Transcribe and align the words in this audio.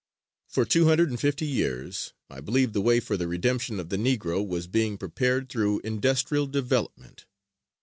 For 0.47 0.65
two 0.65 0.85
hundred 0.85 1.11
and 1.11 1.19
fifty 1.19 1.45
years, 1.45 2.13
I 2.27 2.41
believe 2.41 2.73
the 2.73 2.81
way 2.81 2.99
for 2.99 3.17
the 3.17 3.27
redemption 3.27 3.79
of 3.79 3.89
the 3.89 3.97
Negro 3.97 4.43
was 4.43 4.65
being 4.65 4.97
prepared 4.97 5.47
through 5.47 5.79
industrial 5.83 6.47
development. 6.47 7.27